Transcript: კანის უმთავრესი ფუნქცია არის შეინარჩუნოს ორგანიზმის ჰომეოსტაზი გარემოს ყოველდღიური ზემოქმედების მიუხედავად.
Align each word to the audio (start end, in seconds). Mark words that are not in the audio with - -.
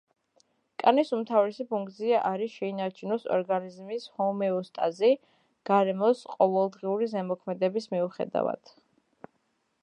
კანის 0.83 1.09
უმთავრესი 1.17 1.65
ფუნქცია 1.73 2.21
არის 2.29 2.55
შეინარჩუნოს 2.61 3.27
ორგანიზმის 3.35 4.07
ჰომეოსტაზი 4.15 5.13
გარემოს 5.71 6.25
ყოველდღიური 6.33 7.11
ზემოქმედების 7.13 7.91
მიუხედავად. 7.95 8.75